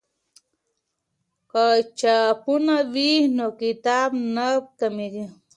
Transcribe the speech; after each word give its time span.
که 1.51 1.65
چاپخونه 1.99 2.75
وي 2.93 3.11
نو 3.37 3.47
کتاب 3.61 4.09
نه 4.35 4.47
کمېږي. 4.79 5.25